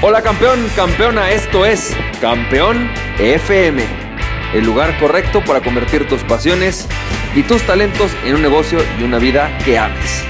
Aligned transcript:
Hola 0.00 0.22
campeón, 0.22 0.60
campeona, 0.76 1.32
esto 1.32 1.66
es 1.66 1.92
Campeón 2.20 2.88
FM, 3.18 3.82
el 4.54 4.64
lugar 4.64 4.96
correcto 5.00 5.42
para 5.44 5.60
convertir 5.60 6.06
tus 6.06 6.22
pasiones 6.22 6.86
y 7.34 7.42
tus 7.42 7.66
talentos 7.66 8.12
en 8.24 8.36
un 8.36 8.42
negocio 8.42 8.78
y 9.00 9.02
una 9.02 9.18
vida 9.18 9.50
que 9.64 9.76
ames. 9.76 10.24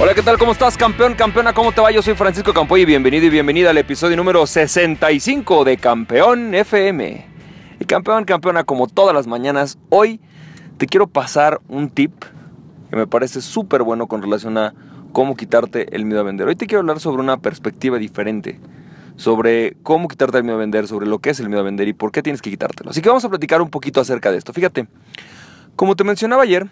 Hola, 0.00 0.14
¿qué 0.14 0.22
tal? 0.22 0.38
¿Cómo 0.38 0.52
estás, 0.52 0.78
campeón, 0.78 1.12
campeona? 1.12 1.52
¿Cómo 1.52 1.72
te 1.72 1.82
va? 1.82 1.90
Yo 1.90 2.00
soy 2.00 2.14
Francisco 2.14 2.54
Campoy 2.54 2.80
y 2.80 2.84
bienvenido 2.86 3.26
y 3.26 3.28
bienvenida 3.28 3.68
al 3.68 3.76
episodio 3.76 4.16
número 4.16 4.46
65 4.46 5.62
de 5.64 5.76
Campeón 5.76 6.54
FM. 6.54 7.26
Y 7.80 7.84
campeón, 7.84 8.24
campeona, 8.24 8.64
como 8.64 8.86
todas 8.86 9.14
las 9.14 9.26
mañanas, 9.26 9.76
hoy 9.90 10.22
te 10.78 10.86
quiero 10.86 11.06
pasar 11.06 11.60
un 11.68 11.90
tip 11.90 12.24
que 12.88 12.96
me 12.96 13.06
parece 13.06 13.42
súper 13.42 13.82
bueno 13.82 14.06
con 14.06 14.22
relación 14.22 14.56
a 14.56 14.72
cómo 15.14 15.36
quitarte 15.36 15.94
el 15.96 16.04
miedo 16.04 16.20
a 16.20 16.24
vender. 16.24 16.46
Hoy 16.46 16.56
te 16.56 16.66
quiero 16.66 16.80
hablar 16.80 17.00
sobre 17.00 17.22
una 17.22 17.38
perspectiva 17.38 17.98
diferente, 17.98 18.60
sobre 19.16 19.76
cómo 19.84 20.08
quitarte 20.08 20.38
el 20.38 20.44
miedo 20.44 20.56
a 20.56 20.60
vender, 20.60 20.88
sobre 20.88 21.06
lo 21.06 21.20
que 21.20 21.30
es 21.30 21.40
el 21.40 21.48
miedo 21.48 21.60
a 21.60 21.64
vender 21.64 21.88
y 21.88 21.94
por 21.94 22.10
qué 22.10 22.20
tienes 22.20 22.42
que 22.42 22.50
quitártelo. 22.50 22.90
Así 22.90 23.00
que 23.00 23.08
vamos 23.08 23.24
a 23.24 23.28
platicar 23.30 23.62
un 23.62 23.70
poquito 23.70 24.00
acerca 24.00 24.32
de 24.32 24.38
esto. 24.38 24.52
Fíjate, 24.52 24.88
como 25.76 25.94
te 25.94 26.02
mencionaba 26.02 26.42
ayer, 26.42 26.68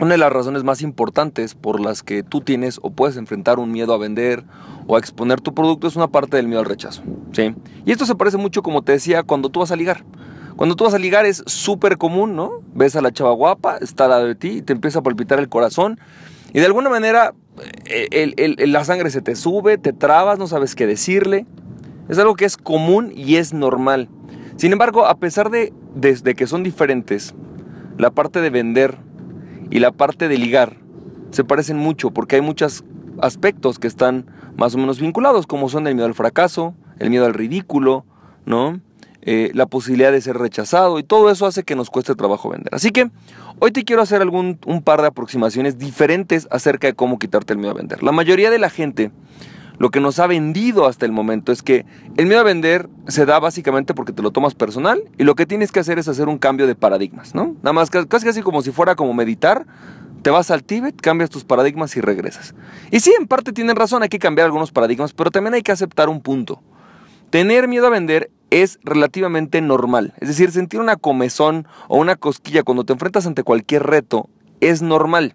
una 0.00 0.12
de 0.12 0.18
las 0.18 0.32
razones 0.32 0.64
más 0.64 0.80
importantes 0.80 1.54
por 1.54 1.80
las 1.80 2.02
que 2.02 2.22
tú 2.22 2.40
tienes 2.40 2.80
o 2.82 2.90
puedes 2.90 3.18
enfrentar 3.18 3.58
un 3.58 3.70
miedo 3.70 3.92
a 3.92 3.98
vender 3.98 4.42
o 4.86 4.96
a 4.96 4.98
exponer 4.98 5.42
tu 5.42 5.52
producto 5.52 5.86
es 5.86 5.96
una 5.96 6.08
parte 6.08 6.38
del 6.38 6.48
miedo 6.48 6.60
al 6.60 6.66
rechazo. 6.66 7.02
¿sí? 7.32 7.54
Y 7.84 7.92
esto 7.92 8.06
se 8.06 8.14
parece 8.14 8.38
mucho, 8.38 8.62
como 8.62 8.80
te 8.80 8.92
decía, 8.92 9.22
cuando 9.22 9.50
tú 9.50 9.60
vas 9.60 9.70
a 9.70 9.76
ligar. 9.76 10.02
Cuando 10.60 10.76
tú 10.76 10.84
vas 10.84 10.92
a 10.92 10.98
ligar 10.98 11.24
es 11.24 11.42
súper 11.46 11.96
común, 11.96 12.36
¿no? 12.36 12.60
Ves 12.74 12.94
a 12.94 13.00
la 13.00 13.12
chava 13.12 13.32
guapa, 13.32 13.78
está 13.78 14.04
al 14.04 14.10
lado 14.10 14.26
de 14.26 14.34
ti, 14.34 14.58
y 14.58 14.60
te 14.60 14.74
empieza 14.74 14.98
a 14.98 15.02
palpitar 15.02 15.38
el 15.38 15.48
corazón 15.48 15.98
y 16.52 16.58
de 16.58 16.66
alguna 16.66 16.90
manera 16.90 17.32
la 18.66 18.84
sangre 18.84 19.08
se 19.08 19.22
te 19.22 19.36
sube, 19.36 19.78
te 19.78 19.94
trabas, 19.94 20.38
no 20.38 20.46
sabes 20.46 20.74
qué 20.74 20.86
decirle. 20.86 21.46
Es 22.10 22.18
algo 22.18 22.34
que 22.34 22.44
es 22.44 22.58
común 22.58 23.10
y 23.16 23.36
es 23.36 23.54
normal. 23.54 24.10
Sin 24.56 24.70
embargo, 24.72 25.06
a 25.06 25.16
pesar 25.16 25.48
de, 25.48 25.72
de, 25.94 26.34
que 26.34 26.46
son 26.46 26.62
diferentes, 26.62 27.34
la 27.96 28.10
parte 28.10 28.42
de 28.42 28.50
vender 28.50 28.98
y 29.70 29.78
la 29.78 29.92
parte 29.92 30.28
de 30.28 30.36
ligar 30.36 30.76
se 31.30 31.42
parecen 31.42 31.78
mucho 31.78 32.10
porque 32.10 32.36
hay 32.36 32.42
muchos 32.42 32.84
aspectos 33.22 33.78
que 33.78 33.86
están 33.86 34.26
más 34.58 34.74
o 34.74 34.78
menos 34.78 35.00
vinculados, 35.00 35.46
como 35.46 35.70
son 35.70 35.86
el 35.86 35.94
miedo 35.94 36.06
al 36.06 36.12
fracaso, 36.12 36.74
el 36.98 37.08
miedo 37.08 37.24
al 37.24 37.32
ridículo, 37.32 38.04
¿no? 38.44 38.78
Eh, 39.22 39.50
la 39.52 39.66
posibilidad 39.66 40.12
de 40.12 40.20
ser 40.22 40.38
rechazado 40.38 40.98
y 40.98 41.02
todo 41.02 41.30
eso 41.30 41.44
hace 41.44 41.62
que 41.62 41.76
nos 41.76 41.90
cueste 41.90 42.14
trabajo 42.14 42.48
vender. 42.48 42.74
Así 42.74 42.90
que 42.90 43.10
hoy 43.58 43.70
te 43.70 43.84
quiero 43.84 44.00
hacer 44.00 44.22
algún, 44.22 44.58
un 44.64 44.82
par 44.82 45.02
de 45.02 45.08
aproximaciones 45.08 45.78
diferentes 45.78 46.48
acerca 46.50 46.86
de 46.86 46.94
cómo 46.94 47.18
quitarte 47.18 47.52
el 47.52 47.58
miedo 47.58 47.72
a 47.72 47.74
vender. 47.74 48.02
La 48.02 48.12
mayoría 48.12 48.50
de 48.50 48.58
la 48.58 48.70
gente 48.70 49.10
lo 49.80 49.90
que 49.90 49.98
nos 49.98 50.18
ha 50.18 50.26
vendido 50.26 50.86
hasta 50.86 51.06
el 51.06 51.12
momento 51.12 51.52
es 51.52 51.62
que 51.62 51.86
el 52.18 52.26
miedo 52.26 52.40
a 52.40 52.44
vender 52.44 52.90
se 53.08 53.24
da 53.24 53.38
básicamente 53.38 53.94
porque 53.94 54.12
te 54.12 54.20
lo 54.20 54.30
tomas 54.30 54.54
personal 54.54 55.02
y 55.16 55.24
lo 55.24 55.34
que 55.34 55.46
tienes 55.46 55.72
que 55.72 55.80
hacer 55.80 55.98
es 55.98 56.06
hacer 56.06 56.28
un 56.28 56.36
cambio 56.36 56.66
de 56.66 56.74
paradigmas, 56.74 57.34
¿no? 57.34 57.56
Nada 57.62 57.72
más 57.72 57.88
casi 57.88 58.06
casi 58.06 58.42
como 58.42 58.60
si 58.60 58.72
fuera 58.72 58.94
como 58.94 59.14
meditar, 59.14 59.64
te 60.20 60.28
vas 60.28 60.50
al 60.50 60.64
Tíbet, 60.64 61.00
cambias 61.00 61.30
tus 61.30 61.44
paradigmas 61.44 61.96
y 61.96 62.02
regresas. 62.02 62.54
Y 62.90 63.00
sí, 63.00 63.14
en 63.18 63.26
parte 63.26 63.54
tienen 63.54 63.74
razón, 63.74 64.02
hay 64.02 64.10
que 64.10 64.18
cambiar 64.18 64.44
algunos 64.44 64.70
paradigmas, 64.70 65.14
pero 65.14 65.30
también 65.30 65.54
hay 65.54 65.62
que 65.62 65.72
aceptar 65.72 66.10
un 66.10 66.20
punto. 66.20 66.60
Tener 67.30 67.66
miedo 67.66 67.86
a 67.86 67.90
vender 67.90 68.30
es 68.50 68.78
relativamente 68.82 69.60
normal. 69.60 70.14
Es 70.20 70.28
decir, 70.28 70.50
sentir 70.50 70.80
una 70.80 70.96
comezón 70.96 71.66
o 71.88 71.98
una 71.98 72.16
cosquilla 72.16 72.62
cuando 72.62 72.84
te 72.84 72.92
enfrentas 72.92 73.26
ante 73.26 73.44
cualquier 73.44 73.84
reto 73.84 74.28
es 74.60 74.82
normal. 74.82 75.34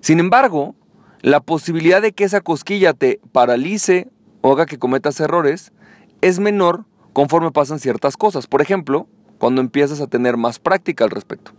Sin 0.00 0.20
embargo, 0.20 0.74
la 1.22 1.40
posibilidad 1.40 2.02
de 2.02 2.12
que 2.12 2.24
esa 2.24 2.40
cosquilla 2.40 2.92
te 2.92 3.20
paralice 3.32 4.10
o 4.42 4.52
haga 4.52 4.66
que 4.66 4.78
cometas 4.78 5.18
errores 5.20 5.72
es 6.20 6.38
menor 6.38 6.84
conforme 7.12 7.50
pasan 7.52 7.78
ciertas 7.78 8.16
cosas. 8.16 8.46
Por 8.46 8.60
ejemplo, 8.60 9.06
cuando 9.38 9.60
empiezas 9.60 10.00
a 10.00 10.06
tener 10.06 10.36
más 10.36 10.58
práctica 10.58 11.04
al 11.04 11.10
respecto. 11.10 11.52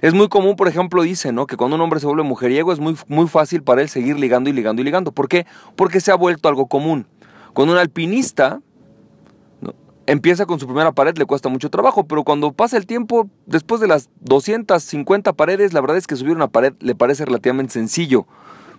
Es 0.00 0.14
muy 0.14 0.28
común, 0.28 0.56
por 0.56 0.68
ejemplo, 0.68 1.02
dice, 1.02 1.32
¿no? 1.32 1.46
Que 1.46 1.56
cuando 1.56 1.76
un 1.76 1.82
hombre 1.82 2.00
se 2.00 2.06
vuelve 2.06 2.22
mujeriego 2.22 2.72
es 2.72 2.78
muy, 2.78 2.96
muy 3.08 3.26
fácil 3.26 3.62
para 3.62 3.82
él 3.82 3.88
seguir 3.88 4.18
ligando 4.18 4.48
y 4.48 4.52
ligando 4.52 4.80
y 4.80 4.84
ligando. 4.84 5.12
¿Por 5.12 5.28
qué? 5.28 5.46
Porque 5.76 6.00
se 6.00 6.10
ha 6.10 6.14
vuelto 6.14 6.48
algo 6.48 6.66
común. 6.66 7.06
Cuando 7.52 7.74
un 7.74 7.78
alpinista 7.78 8.60
empieza 10.10 10.44
con 10.44 10.58
su 10.58 10.66
primera 10.66 10.90
pared 10.90 11.16
le 11.16 11.24
cuesta 11.24 11.48
mucho 11.48 11.70
trabajo, 11.70 12.04
pero 12.04 12.24
cuando 12.24 12.52
pasa 12.52 12.76
el 12.76 12.84
tiempo, 12.84 13.30
después 13.46 13.80
de 13.80 13.86
las 13.86 14.10
250 14.22 15.32
paredes, 15.34 15.72
la 15.72 15.80
verdad 15.80 15.96
es 15.96 16.08
que 16.08 16.16
subir 16.16 16.34
una 16.34 16.48
pared 16.48 16.72
le 16.80 16.96
parece 16.96 17.24
relativamente 17.24 17.74
sencillo. 17.74 18.26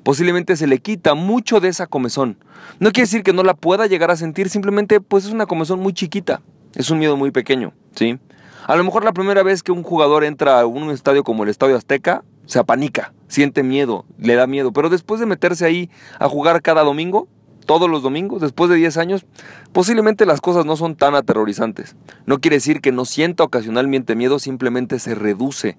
Posiblemente 0.03 0.57
se 0.57 0.67
le 0.67 0.79
quita 0.79 1.13
mucho 1.13 1.61
de 1.61 1.69
esa 1.69 1.87
comezón. 1.87 2.37
No 2.79 2.91
quiere 2.91 3.05
decir 3.05 3.23
que 3.23 3.31
no 3.31 3.43
la 3.43 3.53
pueda 3.53 3.87
llegar 3.87 4.11
a 4.11 4.17
sentir, 4.17 4.49
simplemente 4.49 4.99
pues 4.99 5.25
es 5.25 5.31
una 5.31 5.45
comezón 5.45 5.79
muy 5.79 5.93
chiquita. 5.93 6.41
Es 6.75 6.89
un 6.89 6.99
miedo 6.99 7.15
muy 7.15 7.31
pequeño, 7.31 7.71
¿sí? 7.95 8.19
A 8.67 8.75
lo 8.75 8.83
mejor 8.83 9.05
la 9.05 9.13
primera 9.13 9.41
vez 9.41 9.63
que 9.63 9.71
un 9.71 9.83
jugador 9.83 10.25
entra 10.25 10.59
a 10.59 10.65
un 10.65 10.89
estadio 10.91 11.23
como 11.23 11.43
el 11.43 11.49
Estadio 11.49 11.77
Azteca, 11.77 12.23
se 12.45 12.59
apanica, 12.59 13.13
siente 13.27 13.63
miedo, 13.63 14.05
le 14.17 14.35
da 14.35 14.47
miedo, 14.47 14.73
pero 14.73 14.89
después 14.89 15.21
de 15.21 15.25
meterse 15.25 15.65
ahí 15.65 15.89
a 16.19 16.27
jugar 16.27 16.61
cada 16.61 16.83
domingo, 16.83 17.29
todos 17.65 17.89
los 17.89 18.03
domingos, 18.03 18.41
después 18.41 18.69
de 18.69 18.75
10 18.75 18.97
años, 18.97 19.25
posiblemente 19.71 20.25
las 20.25 20.41
cosas 20.41 20.65
no 20.65 20.75
son 20.75 20.95
tan 20.95 21.15
aterrorizantes. 21.15 21.95
No 22.25 22.39
quiere 22.39 22.57
decir 22.57 22.81
que 22.81 22.91
no 22.91 23.05
sienta 23.05 23.43
ocasionalmente 23.43 24.15
miedo, 24.15 24.39
simplemente 24.39 24.99
se 24.99 25.15
reduce, 25.15 25.77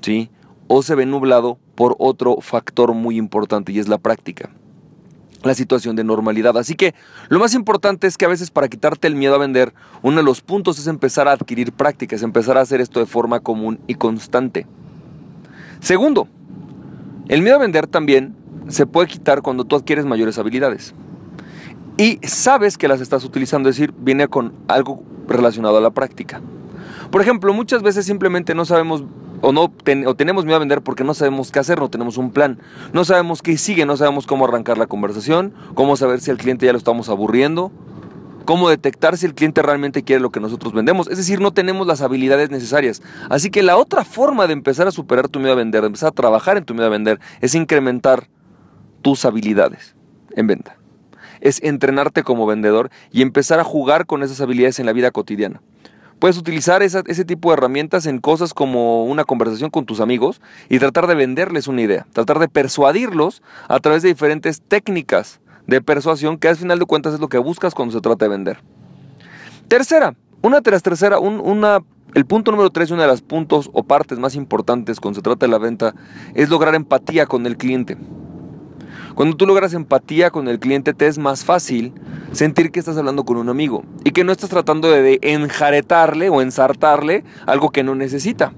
¿sí? 0.00 0.30
O 0.68 0.82
se 0.82 0.94
ve 0.94 1.06
nublado 1.06 1.58
por 1.74 1.96
otro 1.98 2.40
factor 2.40 2.94
muy 2.94 3.16
importante 3.16 3.72
y 3.72 3.78
es 3.78 3.88
la 3.88 3.98
práctica 3.98 4.50
la 5.42 5.54
situación 5.54 5.94
de 5.94 6.04
normalidad. 6.04 6.56
Así 6.56 6.74
que 6.74 6.94
lo 7.28 7.38
más 7.38 7.52
importante 7.52 8.06
es 8.06 8.16
que 8.16 8.24
a 8.24 8.28
veces 8.28 8.50
para 8.50 8.68
quitarte 8.68 9.06
el 9.06 9.14
miedo 9.14 9.34
a 9.34 9.38
vender, 9.38 9.74
uno 10.00 10.16
de 10.16 10.22
los 10.22 10.40
puntos 10.40 10.78
es 10.78 10.86
empezar 10.86 11.28
a 11.28 11.32
adquirir 11.32 11.70
prácticas, 11.70 12.22
empezar 12.22 12.56
a 12.56 12.62
hacer 12.62 12.80
esto 12.80 12.98
de 12.98 13.04
forma 13.04 13.40
común 13.40 13.78
y 13.86 13.96
constante. 13.96 14.66
Segundo, 15.80 16.28
el 17.28 17.42
miedo 17.42 17.56
a 17.56 17.58
vender 17.58 17.86
también 17.86 18.34
se 18.68 18.86
puede 18.86 19.06
quitar 19.06 19.42
cuando 19.42 19.66
tú 19.66 19.76
adquieres 19.76 20.06
mayores 20.06 20.38
habilidades 20.38 20.94
y 21.96 22.18
sabes 22.26 22.76
que 22.76 22.88
las 22.88 23.00
estás 23.00 23.24
utilizando, 23.24 23.68
es 23.68 23.76
decir, 23.76 23.94
viene 23.96 24.26
con 24.26 24.52
algo 24.66 25.02
relacionado 25.28 25.78
a 25.78 25.80
la 25.80 25.90
práctica. 25.90 26.40
Por 27.10 27.20
ejemplo, 27.20 27.52
muchas 27.54 27.82
veces 27.82 28.04
simplemente 28.04 28.54
no 28.54 28.64
sabemos 28.64 29.04
o 29.40 29.52
no 29.52 29.72
o 30.06 30.14
tenemos 30.14 30.44
miedo 30.44 30.56
a 30.56 30.58
vender 30.58 30.82
porque 30.82 31.04
no 31.04 31.14
sabemos 31.14 31.52
qué 31.52 31.58
hacer, 31.58 31.78
no 31.78 31.90
tenemos 31.90 32.16
un 32.16 32.30
plan, 32.32 32.58
no 32.92 33.04
sabemos 33.04 33.42
qué 33.42 33.56
sigue, 33.58 33.86
no 33.86 33.96
sabemos 33.96 34.26
cómo 34.26 34.46
arrancar 34.46 34.78
la 34.78 34.86
conversación, 34.86 35.54
cómo 35.74 35.96
saber 35.96 36.20
si 36.20 36.30
al 36.30 36.38
cliente 36.38 36.66
ya 36.66 36.72
lo 36.72 36.78
estamos 36.78 37.08
aburriendo, 37.08 37.70
cómo 38.44 38.70
detectar 38.70 39.16
si 39.16 39.26
el 39.26 39.34
cliente 39.34 39.62
realmente 39.62 40.02
quiere 40.02 40.20
lo 40.20 40.30
que 40.30 40.40
nosotros 40.40 40.72
vendemos. 40.72 41.08
Es 41.08 41.18
decir, 41.18 41.40
no 41.40 41.52
tenemos 41.52 41.86
las 41.86 42.00
habilidades 42.00 42.50
necesarias. 42.50 43.02
Así 43.28 43.50
que 43.50 43.62
la 43.62 43.76
otra 43.76 44.04
forma 44.04 44.46
de 44.48 44.54
empezar 44.54 44.88
a 44.88 44.90
superar 44.90 45.28
tu 45.28 45.38
miedo 45.38 45.52
a 45.52 45.56
vender, 45.56 45.82
de 45.82 45.88
empezar 45.88 46.08
a 46.08 46.12
trabajar 46.12 46.56
en 46.56 46.64
tu 46.64 46.74
miedo 46.74 46.86
a 46.86 46.90
vender, 46.90 47.20
es 47.40 47.54
incrementar 47.54 48.28
tus 49.02 49.24
habilidades 49.24 49.94
en 50.34 50.46
venta 50.48 50.78
es 51.44 51.62
entrenarte 51.62 52.24
como 52.24 52.46
vendedor 52.46 52.90
y 53.12 53.22
empezar 53.22 53.60
a 53.60 53.64
jugar 53.64 54.06
con 54.06 54.24
esas 54.24 54.40
habilidades 54.40 54.80
en 54.80 54.86
la 54.86 54.92
vida 54.92 55.12
cotidiana. 55.12 55.62
Puedes 56.18 56.38
utilizar 56.38 56.82
ese 56.82 57.24
tipo 57.24 57.50
de 57.50 57.58
herramientas 57.58 58.06
en 58.06 58.18
cosas 58.18 58.54
como 58.54 59.04
una 59.04 59.24
conversación 59.24 59.70
con 59.70 59.84
tus 59.84 60.00
amigos 60.00 60.40
y 60.68 60.78
tratar 60.78 61.06
de 61.06 61.14
venderles 61.14 61.68
una 61.68 61.82
idea, 61.82 62.06
tratar 62.12 62.38
de 62.38 62.48
persuadirlos 62.48 63.42
a 63.68 63.78
través 63.78 64.02
de 64.02 64.08
diferentes 64.08 64.62
técnicas 64.62 65.40
de 65.66 65.82
persuasión 65.82 66.38
que 66.38 66.48
al 66.48 66.56
final 66.56 66.78
de 66.78 66.86
cuentas 66.86 67.14
es 67.14 67.20
lo 67.20 67.28
que 67.28 67.38
buscas 67.38 67.74
cuando 67.74 67.92
se 67.92 68.00
trata 68.00 68.24
de 68.24 68.30
vender. 68.30 68.58
Tercera, 69.68 70.14
una 70.40 70.60
las 70.64 70.82
tercera, 70.82 71.18
una, 71.18 71.80
el 72.14 72.26
punto 72.26 72.52
número 72.52 72.70
tres, 72.70 72.90
uno 72.90 73.02
de 73.02 73.08
los 73.08 73.22
puntos 73.22 73.68
o 73.72 73.82
partes 73.82 74.18
más 74.18 74.34
importantes 74.34 75.00
cuando 75.00 75.18
se 75.18 75.22
trata 75.22 75.46
de 75.46 75.52
la 75.52 75.58
venta 75.58 75.94
es 76.34 76.48
lograr 76.48 76.74
empatía 76.74 77.26
con 77.26 77.44
el 77.44 77.56
cliente. 77.56 77.98
Cuando 79.14 79.36
tú 79.36 79.46
logras 79.46 79.74
empatía 79.74 80.30
con 80.30 80.48
el 80.48 80.58
cliente 80.58 80.92
te 80.92 81.06
es 81.06 81.18
más 81.18 81.44
fácil 81.44 81.92
sentir 82.32 82.72
que 82.72 82.80
estás 82.80 82.96
hablando 82.96 83.24
con 83.24 83.36
un 83.36 83.48
amigo 83.48 83.84
y 84.02 84.10
que 84.10 84.24
no 84.24 84.32
estás 84.32 84.50
tratando 84.50 84.90
de 84.90 85.20
enjaretarle 85.22 86.30
o 86.30 86.42
ensartarle 86.42 87.24
algo 87.46 87.70
que 87.70 87.84
no 87.84 87.94
necesita. 87.94 88.52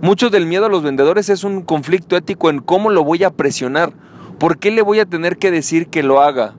Mucho 0.00 0.30
del 0.30 0.46
miedo 0.46 0.66
a 0.66 0.68
los 0.68 0.82
vendedores 0.82 1.28
es 1.28 1.44
un 1.44 1.62
conflicto 1.62 2.16
ético 2.16 2.50
en 2.50 2.60
cómo 2.60 2.90
lo 2.90 3.04
voy 3.04 3.22
a 3.22 3.30
presionar. 3.30 3.92
¿Por 4.38 4.58
qué 4.58 4.70
le 4.70 4.82
voy 4.82 4.98
a 4.98 5.06
tener 5.06 5.38
que 5.38 5.50
decir 5.50 5.88
que 5.88 6.02
lo 6.02 6.22
haga? 6.22 6.54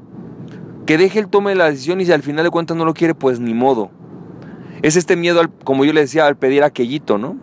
Que 0.85 0.97
deje 0.97 1.19
el 1.19 1.27
tome 1.27 1.51
de 1.51 1.55
la 1.55 1.69
decisión 1.69 1.99
y 1.99 2.05
si 2.05 2.11
al 2.13 2.23
final 2.23 2.45
de 2.45 2.51
cuentas 2.51 2.75
no 2.75 2.85
lo 2.85 2.93
quiere, 2.93 3.15
pues 3.15 3.39
ni 3.39 3.53
modo. 3.53 3.91
Es 4.81 4.95
este 4.95 5.15
miedo, 5.15 5.41
al, 5.41 5.49
como 5.49 5.83
yo 5.83 5.91
le 5.91 6.01
decía, 6.01 6.25
al 6.25 6.37
pedir 6.37 6.63
aquellito, 6.63 7.17
¿no? 7.17 7.37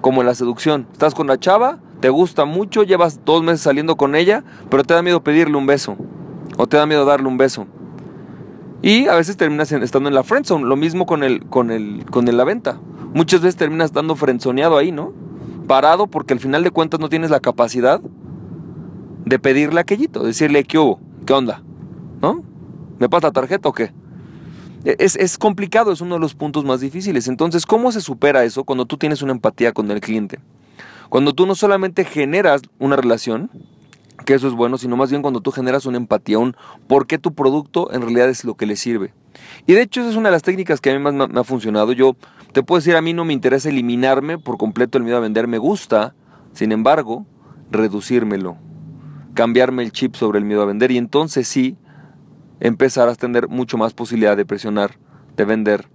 Como 0.00 0.22
la 0.22 0.34
seducción. 0.34 0.86
Estás 0.92 1.14
con 1.14 1.26
la 1.26 1.38
chava, 1.38 1.80
te 2.00 2.10
gusta 2.10 2.44
mucho, 2.44 2.82
llevas 2.82 3.24
dos 3.24 3.42
meses 3.42 3.60
saliendo 3.60 3.96
con 3.96 4.14
ella, 4.14 4.44
pero 4.70 4.84
te 4.84 4.94
da 4.94 5.02
miedo 5.02 5.22
pedirle 5.22 5.56
un 5.56 5.66
beso 5.66 5.96
o 6.56 6.66
te 6.66 6.76
da 6.76 6.86
miedo 6.86 7.04
darle 7.04 7.28
un 7.28 7.36
beso. 7.36 7.66
Y 8.82 9.08
a 9.08 9.14
veces 9.16 9.36
terminas 9.36 9.72
estando 9.72 10.08
en 10.08 10.14
la 10.14 10.22
friendzone, 10.22 10.64
lo 10.64 10.76
mismo 10.76 11.06
con 11.06 11.24
el 11.24 11.46
con 11.46 11.70
el 11.70 12.04
con 12.10 12.24
la 12.24 12.44
venta. 12.44 12.80
Muchas 13.12 13.40
veces 13.40 13.56
terminas 13.56 13.86
estando 13.86 14.14
frenzoneado 14.14 14.76
ahí, 14.76 14.92
¿no? 14.92 15.12
Parado 15.66 16.06
porque 16.06 16.34
al 16.34 16.40
final 16.40 16.62
de 16.62 16.70
cuentas 16.70 17.00
no 17.00 17.08
tienes 17.08 17.30
la 17.30 17.40
capacidad 17.40 18.00
de 19.24 19.38
pedirle 19.38 19.80
aquellito, 19.80 20.22
decirle, 20.22 20.64
¿qué 20.64 20.78
hubo? 20.78 21.00
¿Qué 21.26 21.32
onda? 21.32 21.62
¿No? 22.22 22.42
¿Me 22.98 23.08
pasa 23.08 23.28
la 23.28 23.32
tarjeta 23.32 23.68
o 23.68 23.72
qué? 23.72 23.92
E, 24.84 24.96
es, 24.98 25.16
es, 25.16 25.38
complicado, 25.38 25.92
es 25.92 26.00
uno 26.00 26.14
de 26.14 26.20
los 26.20 26.34
puntos 26.34 26.64
más 26.64 26.80
difíciles. 26.80 27.28
Entonces, 27.28 27.66
¿cómo 27.66 27.92
se 27.92 28.00
supera 28.00 28.44
eso 28.44 28.64
cuando 28.64 28.86
tú 28.86 28.96
tienes 28.96 29.22
una 29.22 29.32
empatía 29.32 29.72
con 29.72 29.90
el 29.90 30.00
cliente? 30.00 30.38
Cuando 31.08 31.32
tú 31.32 31.46
no 31.46 31.54
solamente 31.54 32.04
generas 32.04 32.62
una 32.78 32.96
relación, 32.96 33.50
que 34.24 34.34
eso 34.34 34.48
es 34.48 34.54
bueno, 34.54 34.76
sino 34.78 34.96
más 34.96 35.10
bien 35.10 35.22
cuando 35.22 35.40
tú 35.40 35.52
generas 35.52 35.86
una 35.86 35.96
empatía, 35.96 36.38
un 36.38 36.54
por 36.86 37.06
qué 37.06 37.18
tu 37.18 37.34
producto 37.34 37.92
en 37.92 38.02
realidad 38.02 38.28
es 38.28 38.44
lo 38.44 38.54
que 38.54 38.66
le 38.66 38.76
sirve. 38.76 39.14
Y 39.66 39.72
de 39.72 39.82
hecho 39.82 40.00
esa 40.00 40.10
es 40.10 40.16
una 40.16 40.28
de 40.28 40.32
las 40.32 40.42
técnicas 40.42 40.80
que 40.80 40.90
a 40.90 40.94
mí 40.94 40.98
más 40.98 41.14
me 41.14 41.40
ha 41.40 41.44
funcionado. 41.44 41.92
Yo 41.92 42.16
te 42.52 42.62
puedo 42.62 42.78
decir, 42.78 42.96
a 42.96 43.00
mí 43.00 43.14
no 43.14 43.24
me 43.24 43.32
interesa 43.32 43.68
eliminarme 43.68 44.38
por 44.38 44.58
completo 44.58 44.98
el 44.98 45.04
miedo 45.04 45.16
a 45.16 45.20
vender, 45.20 45.46
me 45.46 45.58
gusta, 45.58 46.14
sin 46.52 46.72
embargo, 46.72 47.26
reducírmelo, 47.70 48.56
cambiarme 49.34 49.82
el 49.82 49.92
chip 49.92 50.14
sobre 50.14 50.38
el 50.38 50.44
miedo 50.44 50.62
a 50.62 50.66
vender 50.66 50.90
y 50.90 50.98
entonces 50.98 51.48
sí 51.48 51.76
empezar 52.60 53.08
a 53.08 53.14
tener 53.14 53.48
mucho 53.48 53.78
más 53.78 53.94
posibilidad 53.94 54.36
de 54.36 54.44
presionar, 54.44 54.98
de 55.36 55.44
vender, 55.44 55.88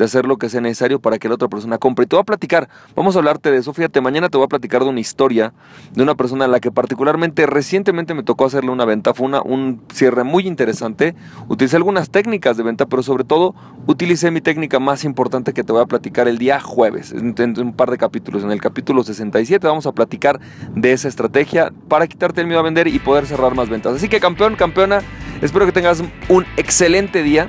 de 0.00 0.06
hacer 0.06 0.24
lo 0.24 0.38
que 0.38 0.48
sea 0.48 0.62
necesario 0.62 0.98
para 0.98 1.18
que 1.18 1.28
la 1.28 1.34
otra 1.34 1.48
persona 1.48 1.76
compre. 1.76 2.04
Y 2.04 2.08
te 2.08 2.16
voy 2.16 2.22
a 2.22 2.24
platicar, 2.24 2.70
vamos 2.96 3.16
a 3.16 3.18
hablarte 3.18 3.50
de 3.50 3.58
eso. 3.58 3.74
Fíjate, 3.74 4.00
mañana 4.00 4.30
te 4.30 4.38
voy 4.38 4.46
a 4.46 4.48
platicar 4.48 4.82
de 4.82 4.88
una 4.88 4.98
historia 4.98 5.52
de 5.92 6.02
una 6.02 6.14
persona 6.14 6.46
a 6.46 6.48
la 6.48 6.58
que 6.58 6.72
particularmente 6.72 7.44
recientemente 7.44 8.14
me 8.14 8.22
tocó 8.22 8.46
hacerle 8.46 8.70
una 8.70 8.86
venta. 8.86 9.12
Fue 9.12 9.26
una, 9.26 9.42
un 9.42 9.82
cierre 9.92 10.24
muy 10.24 10.46
interesante. 10.46 11.14
Utilicé 11.48 11.76
algunas 11.76 12.08
técnicas 12.08 12.56
de 12.56 12.62
venta, 12.62 12.86
pero 12.86 13.02
sobre 13.02 13.24
todo 13.24 13.54
utilicé 13.86 14.30
mi 14.30 14.40
técnica 14.40 14.80
más 14.80 15.04
importante 15.04 15.52
que 15.52 15.64
te 15.64 15.72
voy 15.72 15.82
a 15.82 15.86
platicar 15.86 16.28
el 16.28 16.38
día 16.38 16.60
jueves, 16.60 17.12
en, 17.12 17.34
un 17.60 17.74
par 17.74 17.90
de 17.90 17.98
capítulos. 17.98 18.42
En 18.42 18.52
el 18.52 18.60
capítulo 18.60 19.04
67 19.04 19.66
vamos 19.66 19.86
a 19.86 19.92
platicar 19.92 20.40
de 20.74 20.92
esa 20.92 21.08
estrategia 21.08 21.72
para 21.88 22.06
quitarte 22.06 22.40
el 22.40 22.46
miedo 22.46 22.60
a 22.60 22.62
vender 22.62 22.88
y 22.88 22.98
poder 23.00 23.26
cerrar 23.26 23.54
más 23.54 23.68
ventas. 23.68 23.96
Así 23.96 24.08
que 24.08 24.18
campeón, 24.18 24.56
campeona, 24.56 25.02
espero 25.42 25.66
que 25.66 25.72
tengas 25.72 26.02
un 26.30 26.46
excelente 26.56 27.22
día. 27.22 27.48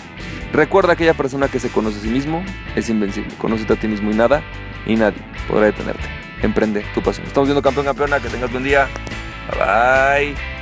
Recuerda 0.53 0.93
aquella 0.93 1.13
persona 1.13 1.47
que 1.47 1.59
se 1.59 1.69
conoce 1.69 1.97
a 1.97 2.01
sí 2.01 2.09
mismo 2.09 2.43
es 2.75 2.89
invencible. 2.89 3.33
Conócete 3.37 3.73
a 3.73 3.75
ti 3.75 3.87
mismo 3.87 4.11
y 4.11 4.15
nada 4.15 4.41
y 4.85 4.95
nadie 4.95 5.21
podrá 5.47 5.67
detenerte. 5.67 6.03
Emprende 6.41 6.83
tu 6.93 7.01
pasión. 7.01 7.25
Estamos 7.27 7.47
viendo 7.47 7.61
campeón 7.61 7.85
campeona. 7.85 8.19
Que 8.19 8.29
tengas 8.29 8.51
buen 8.51 8.63
día. 8.63 8.87
Bye 9.49 10.33
bye. 10.33 10.60